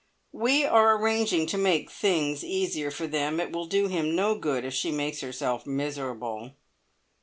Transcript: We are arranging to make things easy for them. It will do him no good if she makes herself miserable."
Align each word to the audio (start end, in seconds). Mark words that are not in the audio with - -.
We 0.33 0.65
are 0.65 0.97
arranging 0.97 1.45
to 1.45 1.59
make 1.59 1.91
things 1.91 2.43
easy 2.43 2.89
for 2.89 3.05
them. 3.05 3.39
It 3.39 3.51
will 3.51 3.67
do 3.67 3.85
him 3.87 4.15
no 4.15 4.33
good 4.33 4.65
if 4.65 4.73
she 4.73 4.91
makes 4.91 5.21
herself 5.21 5.67
miserable." 5.67 6.55